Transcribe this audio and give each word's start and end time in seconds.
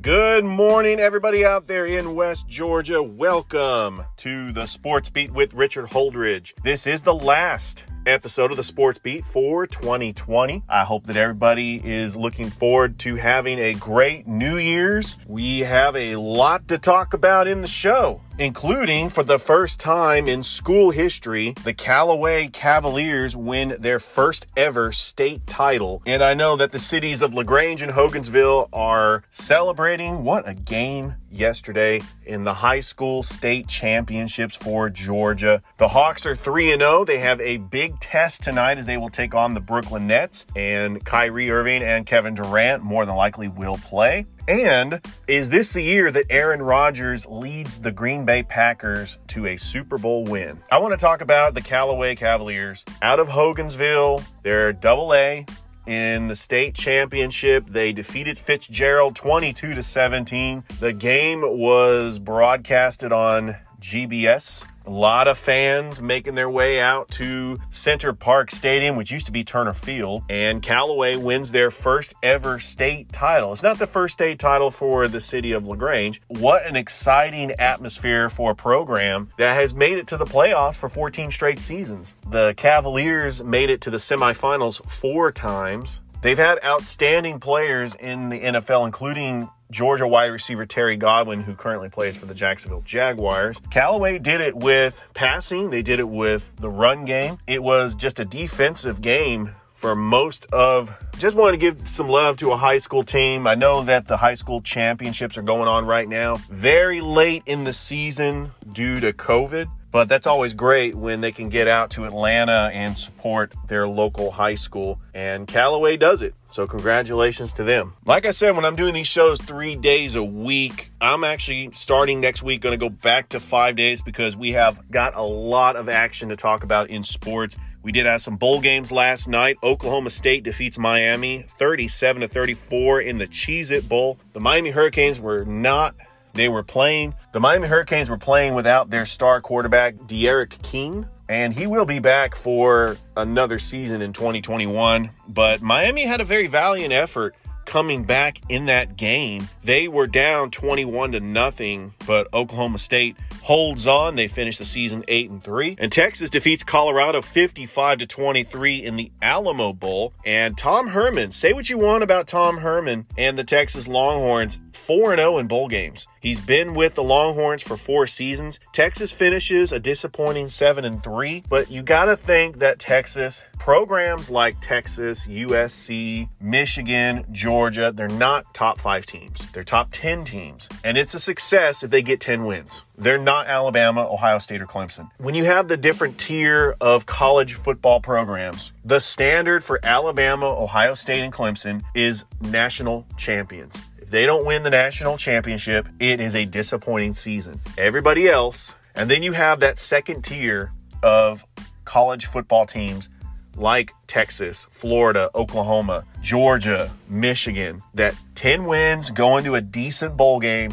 Good 0.00 0.44
morning, 0.44 1.00
everybody 1.00 1.44
out 1.44 1.66
there 1.66 1.84
in 1.84 2.14
West 2.14 2.46
Georgia. 2.46 3.02
Welcome 3.02 4.04
to 4.18 4.52
the 4.52 4.66
Sports 4.66 5.10
Beat 5.10 5.32
with 5.32 5.52
Richard 5.54 5.86
Holdridge. 5.86 6.54
This 6.62 6.86
is 6.86 7.02
the 7.02 7.14
last 7.14 7.84
episode 8.06 8.52
of 8.52 8.56
the 8.56 8.62
Sports 8.62 9.00
Beat 9.00 9.24
for 9.24 9.66
2020. 9.66 10.62
I 10.68 10.84
hope 10.84 11.02
that 11.06 11.16
everybody 11.16 11.82
is 11.84 12.14
looking 12.14 12.48
forward 12.48 13.00
to 13.00 13.16
having 13.16 13.58
a 13.58 13.74
great 13.74 14.28
New 14.28 14.56
Year's. 14.56 15.18
We 15.26 15.60
have 15.60 15.96
a 15.96 16.14
lot 16.14 16.68
to 16.68 16.78
talk 16.78 17.12
about 17.12 17.48
in 17.48 17.60
the 17.60 17.66
show 17.66 18.22
including 18.38 19.08
for 19.08 19.24
the 19.24 19.38
first 19.38 19.80
time 19.80 20.28
in 20.28 20.42
school 20.42 20.90
history, 20.90 21.54
the 21.64 21.74
Callaway 21.74 22.46
Cavaliers 22.48 23.36
win 23.36 23.76
their 23.78 23.98
first 23.98 24.46
ever 24.56 24.92
state 24.92 25.46
title. 25.46 26.02
And 26.06 26.22
I 26.22 26.34
know 26.34 26.56
that 26.56 26.72
the 26.72 26.78
cities 26.78 27.20
of 27.20 27.34
LaGrange 27.34 27.82
and 27.82 27.92
Hogansville 27.92 28.68
are 28.72 29.22
celebrating 29.30 30.24
what 30.24 30.48
a 30.48 30.54
game 30.54 31.14
yesterday 31.30 32.00
in 32.24 32.44
the 32.44 32.54
high 32.54 32.80
school 32.80 33.22
state 33.22 33.66
championships 33.66 34.54
for 34.54 34.88
Georgia. 34.88 35.60
The 35.78 35.88
Hawks 35.88 36.24
are 36.26 36.36
3 36.36 36.78
0. 36.78 37.04
They 37.04 37.18
have 37.18 37.40
a 37.40 37.56
big 37.56 37.98
test 38.00 38.42
tonight 38.42 38.78
as 38.78 38.86
they 38.86 38.96
will 38.96 39.10
take 39.10 39.34
on 39.34 39.54
the 39.54 39.60
Brooklyn 39.60 40.06
Nets, 40.06 40.46
and 40.54 41.04
Kyrie 41.04 41.50
Irving 41.50 41.82
and 41.82 42.06
Kevin 42.06 42.34
Durant 42.34 42.82
more 42.82 43.04
than 43.04 43.16
likely 43.16 43.48
will 43.48 43.76
play. 43.76 44.26
And 44.48 45.02
is 45.26 45.50
this 45.50 45.74
the 45.74 45.82
year 45.82 46.10
that 46.10 46.24
Aaron 46.30 46.62
Rodgers 46.62 47.26
leads 47.26 47.76
the 47.76 47.92
Green 47.92 48.24
Bay 48.24 48.42
Packers 48.42 49.18
to 49.28 49.46
a 49.46 49.58
Super 49.58 49.98
Bowl 49.98 50.24
win? 50.24 50.62
I 50.72 50.78
want 50.78 50.94
to 50.94 50.98
talk 50.98 51.20
about 51.20 51.52
the 51.52 51.60
Callaway 51.60 52.14
Cavaliers 52.14 52.82
out 53.02 53.20
of 53.20 53.28
Hogansville. 53.28 54.24
They're 54.42 54.72
double 54.72 55.12
A 55.12 55.44
in 55.86 56.28
the 56.28 56.34
state 56.34 56.74
championship. 56.74 57.66
They 57.68 57.92
defeated 57.92 58.38
Fitzgerald 58.38 59.16
22 59.16 59.74
to 59.74 59.82
17. 59.82 60.64
The 60.80 60.94
game 60.94 61.42
was 61.42 62.18
broadcasted 62.18 63.12
on 63.12 63.54
GBS. 63.82 64.64
A 64.88 64.98
lot 64.98 65.28
of 65.28 65.36
fans 65.36 66.00
making 66.00 66.34
their 66.34 66.48
way 66.48 66.80
out 66.80 67.10
to 67.10 67.58
Center 67.70 68.14
Parc 68.14 68.50
Stadium, 68.50 68.96
which 68.96 69.10
used 69.10 69.26
to 69.26 69.32
be 69.32 69.44
Turner 69.44 69.74
Field, 69.74 70.22
and 70.30 70.62
Callaway 70.62 71.16
wins 71.16 71.52
their 71.52 71.70
first 71.70 72.14
ever 72.22 72.58
state 72.58 73.12
title. 73.12 73.52
It's 73.52 73.62
not 73.62 73.78
the 73.78 73.86
first 73.86 74.14
state 74.14 74.38
title 74.38 74.70
for 74.70 75.06
the 75.06 75.20
city 75.20 75.52
of 75.52 75.66
LaGrange. 75.66 76.22
What 76.28 76.64
an 76.64 76.74
exciting 76.74 77.50
atmosphere 77.58 78.30
for 78.30 78.52
a 78.52 78.54
program 78.54 79.28
that 79.36 79.52
has 79.52 79.74
made 79.74 79.98
it 79.98 80.06
to 80.06 80.16
the 80.16 80.24
playoffs 80.24 80.76
for 80.76 80.88
14 80.88 81.30
straight 81.32 81.60
seasons. 81.60 82.16
The 82.30 82.54
Cavaliers 82.56 83.44
made 83.44 83.68
it 83.68 83.82
to 83.82 83.90
the 83.90 83.98
semifinals 83.98 84.82
four 84.88 85.30
times. 85.32 86.00
They've 86.22 86.38
had 86.38 86.64
outstanding 86.64 87.40
players 87.40 87.94
in 87.94 88.30
the 88.30 88.40
NFL, 88.40 88.86
including 88.86 89.50
Georgia 89.70 90.06
wide 90.06 90.26
receiver 90.26 90.64
Terry 90.64 90.96
Godwin, 90.96 91.42
who 91.42 91.54
currently 91.54 91.88
plays 91.88 92.16
for 92.16 92.26
the 92.26 92.34
Jacksonville 92.34 92.82
Jaguars. 92.82 93.60
Callaway 93.70 94.18
did 94.18 94.40
it 94.40 94.56
with 94.56 95.02
passing, 95.14 95.70
they 95.70 95.82
did 95.82 96.00
it 96.00 96.08
with 96.08 96.52
the 96.56 96.70
run 96.70 97.04
game. 97.04 97.38
It 97.46 97.62
was 97.62 97.94
just 97.94 98.18
a 98.18 98.24
defensive 98.24 99.02
game 99.02 99.54
for 99.74 99.94
most 99.94 100.44
of 100.46 100.92
just 101.18 101.36
wanted 101.36 101.52
to 101.52 101.58
give 101.58 101.88
some 101.88 102.08
love 102.08 102.36
to 102.38 102.50
a 102.50 102.56
high 102.56 102.78
school 102.78 103.04
team. 103.04 103.46
I 103.46 103.54
know 103.54 103.84
that 103.84 104.08
the 104.08 104.16
high 104.16 104.34
school 104.34 104.60
championships 104.60 105.38
are 105.38 105.42
going 105.42 105.68
on 105.68 105.86
right 105.86 106.08
now, 106.08 106.36
very 106.50 107.00
late 107.00 107.44
in 107.46 107.64
the 107.64 107.72
season 107.72 108.52
due 108.72 108.98
to 109.00 109.12
COVID. 109.12 109.70
But 109.90 110.08
that's 110.08 110.26
always 110.26 110.52
great 110.52 110.94
when 110.94 111.20
they 111.20 111.32
can 111.32 111.48
get 111.48 111.66
out 111.66 111.90
to 111.92 112.04
Atlanta 112.04 112.70
and 112.72 112.96
support 112.96 113.54
their 113.68 113.88
local 113.88 114.30
high 114.30 114.54
school. 114.54 115.00
And 115.14 115.46
Callaway 115.46 115.96
does 115.96 116.20
it. 116.22 116.34
So, 116.50 116.66
congratulations 116.66 117.52
to 117.54 117.64
them. 117.64 117.94
Like 118.06 118.24
I 118.24 118.30
said, 118.30 118.56
when 118.56 118.64
I'm 118.64 118.76
doing 118.76 118.94
these 118.94 119.06
shows 119.06 119.40
three 119.40 119.76
days 119.76 120.14
a 120.14 120.24
week, 120.24 120.90
I'm 121.00 121.22
actually 121.22 121.70
starting 121.72 122.20
next 122.20 122.42
week 122.42 122.62
going 122.62 122.78
to 122.78 122.82
go 122.82 122.88
back 122.88 123.30
to 123.30 123.40
five 123.40 123.76
days 123.76 124.00
because 124.00 124.34
we 124.34 124.52
have 124.52 124.90
got 124.90 125.14
a 125.14 125.22
lot 125.22 125.76
of 125.76 125.88
action 125.90 126.30
to 126.30 126.36
talk 126.36 126.64
about 126.64 126.88
in 126.88 127.02
sports. 127.02 127.56
We 127.82 127.92
did 127.92 128.06
have 128.06 128.22
some 128.22 128.36
bowl 128.36 128.60
games 128.60 128.90
last 128.90 129.28
night. 129.28 129.56
Oklahoma 129.62 130.10
State 130.10 130.42
defeats 130.42 130.78
Miami 130.78 131.42
37 131.58 132.22
to 132.22 132.28
34 132.28 133.02
in 133.02 133.18
the 133.18 133.26
Cheez 133.26 133.70
It 133.70 133.88
Bowl. 133.88 134.18
The 134.32 134.40
Miami 134.40 134.70
Hurricanes 134.70 135.20
were 135.20 135.44
not 135.44 135.94
they 136.34 136.48
were 136.48 136.62
playing, 136.62 137.14
the 137.38 137.42
Miami 137.42 137.68
Hurricanes 137.68 138.10
were 138.10 138.18
playing 138.18 138.56
without 138.56 138.90
their 138.90 139.06
star 139.06 139.40
quarterback, 139.40 139.94
D'Eriq 140.08 140.60
King, 140.64 141.06
and 141.28 141.54
he 141.54 141.68
will 141.68 141.84
be 141.84 142.00
back 142.00 142.34
for 142.34 142.96
another 143.16 143.60
season 143.60 144.02
in 144.02 144.12
2021. 144.12 145.10
But 145.28 145.62
Miami 145.62 146.02
had 146.02 146.20
a 146.20 146.24
very 146.24 146.48
valiant 146.48 146.92
effort 146.92 147.36
coming 147.64 148.02
back 148.02 148.40
in 148.48 148.66
that 148.66 148.96
game. 148.96 149.46
They 149.62 149.86
were 149.86 150.08
down 150.08 150.50
21 150.50 151.12
to 151.12 151.20
nothing, 151.20 151.94
but 152.08 152.26
Oklahoma 152.34 152.78
State 152.78 153.16
holds 153.42 153.86
on. 153.86 154.16
They 154.16 154.26
finish 154.26 154.58
the 154.58 154.64
season 154.64 155.04
8 155.06 155.30
and 155.30 155.44
3. 155.44 155.76
And 155.78 155.92
Texas 155.92 156.30
defeats 156.30 156.64
Colorado 156.64 157.22
55 157.22 157.98
to 157.98 158.06
23 158.06 158.76
in 158.76 158.96
the 158.96 159.12
Alamo 159.22 159.72
Bowl. 159.74 160.12
And 160.24 160.58
Tom 160.58 160.88
Herman, 160.88 161.30
say 161.30 161.52
what 161.52 161.70
you 161.70 161.78
want 161.78 162.02
about 162.02 162.26
Tom 162.26 162.58
Herman 162.58 163.06
and 163.16 163.38
the 163.38 163.44
Texas 163.44 163.86
Longhorns, 163.86 164.58
4 164.72 165.16
0 165.16 165.38
in 165.38 165.46
bowl 165.46 165.68
games. 165.68 166.06
He's 166.20 166.40
been 166.40 166.74
with 166.74 166.94
the 166.94 167.02
Longhorns 167.02 167.62
for 167.62 167.76
four 167.76 168.06
seasons. 168.06 168.58
Texas 168.72 169.12
finishes 169.12 169.72
a 169.72 169.78
disappointing 169.78 170.48
7 170.48 170.84
and 170.84 171.02
3, 171.02 171.44
but 171.48 171.70
you 171.70 171.82
got 171.82 172.06
to 172.06 172.16
think 172.16 172.58
that 172.58 172.78
Texas 172.78 173.42
programs 173.58 174.30
like 174.30 174.56
Texas, 174.60 175.26
USC, 175.26 176.28
Michigan, 176.40 177.24
Georgia, 177.32 177.92
they're 177.94 178.08
not 178.08 178.54
top 178.54 178.80
5 178.80 179.04
teams. 179.04 179.40
They're 179.52 179.64
top 179.64 179.88
10 179.92 180.24
teams. 180.24 180.68
And 180.84 180.96
it's 180.96 181.14
a 181.14 181.20
success 181.20 181.82
if 181.82 181.90
they 181.90 182.02
get 182.02 182.20
10 182.20 182.44
wins. 182.44 182.84
They're 182.96 183.18
not 183.18 183.46
Alabama, 183.46 184.06
Ohio 184.10 184.38
State, 184.38 184.62
or 184.62 184.66
Clemson. 184.66 185.10
When 185.18 185.34
you 185.34 185.44
have 185.44 185.68
the 185.68 185.76
different 185.76 186.18
tier 186.18 186.76
of 186.80 187.06
college 187.06 187.54
football 187.54 188.00
programs, 188.00 188.72
the 188.84 189.00
standard 189.00 189.62
for 189.62 189.78
Alabama, 189.82 190.46
Ohio 190.46 190.94
State, 190.94 191.20
and 191.20 191.32
Clemson 191.32 191.82
is 191.94 192.24
national 192.40 193.06
champions. 193.16 193.80
If 194.08 194.12
they 194.12 194.24
don't 194.24 194.46
win 194.46 194.62
the 194.62 194.70
national 194.70 195.18
championship, 195.18 195.86
it 196.00 196.18
is 196.18 196.34
a 196.34 196.46
disappointing 196.46 197.12
season. 197.12 197.60
Everybody 197.76 198.26
else, 198.26 198.74
and 198.94 199.10
then 199.10 199.22
you 199.22 199.32
have 199.32 199.60
that 199.60 199.78
second 199.78 200.22
tier 200.22 200.72
of 201.02 201.44
college 201.84 202.24
football 202.24 202.64
teams 202.64 203.10
like 203.54 203.92
Texas, 204.06 204.66
Florida, 204.70 205.28
Oklahoma, 205.34 206.06
Georgia, 206.22 206.90
Michigan, 207.10 207.82
that 207.92 208.14
10 208.34 208.64
wins 208.64 209.10
going 209.10 209.44
to 209.44 209.56
a 209.56 209.60
decent 209.60 210.16
bowl 210.16 210.40
game 210.40 210.72